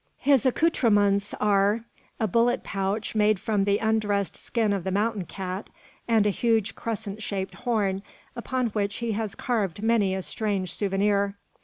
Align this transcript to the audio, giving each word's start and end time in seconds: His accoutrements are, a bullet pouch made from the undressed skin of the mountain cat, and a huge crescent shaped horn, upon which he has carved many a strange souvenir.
His 0.17 0.47
accoutrements 0.47 1.35
are, 1.35 1.85
a 2.19 2.27
bullet 2.27 2.63
pouch 2.63 3.13
made 3.13 3.39
from 3.39 3.65
the 3.65 3.77
undressed 3.77 4.35
skin 4.35 4.73
of 4.73 4.83
the 4.83 4.89
mountain 4.89 5.25
cat, 5.25 5.69
and 6.07 6.25
a 6.25 6.31
huge 6.31 6.73
crescent 6.73 7.21
shaped 7.21 7.53
horn, 7.53 8.01
upon 8.35 8.69
which 8.69 8.95
he 8.95 9.11
has 9.11 9.35
carved 9.35 9.83
many 9.83 10.15
a 10.15 10.23
strange 10.23 10.73
souvenir. 10.73 11.35